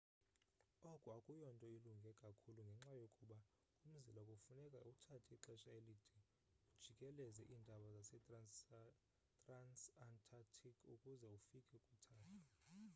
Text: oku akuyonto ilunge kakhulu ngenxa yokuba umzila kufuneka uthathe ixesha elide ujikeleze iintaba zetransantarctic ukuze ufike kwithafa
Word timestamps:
oku 0.91 1.07
akuyonto 1.17 1.65
ilunge 1.77 2.11
kakhulu 2.23 2.61
ngenxa 2.67 2.91
yokuba 3.01 3.37
umzila 3.87 4.21
kufuneka 4.29 4.79
uthathe 4.91 5.29
ixesha 5.35 5.69
elide 5.79 6.19
ujikeleze 6.75 7.41
iintaba 7.47 7.89
zetransantarctic 8.09 10.77
ukuze 10.93 11.27
ufike 11.37 11.75
kwithafa 11.85 12.39